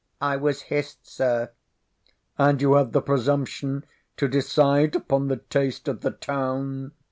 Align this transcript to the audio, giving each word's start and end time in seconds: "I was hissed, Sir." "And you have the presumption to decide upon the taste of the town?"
"I 0.19 0.35
was 0.35 0.63
hissed, 0.63 1.05
Sir." 1.05 1.51
"And 2.35 2.59
you 2.59 2.73
have 2.73 2.91
the 2.91 3.03
presumption 3.03 3.85
to 4.17 4.27
decide 4.27 4.95
upon 4.95 5.27
the 5.27 5.37
taste 5.37 5.87
of 5.87 6.01
the 6.01 6.09
town?" 6.09 6.93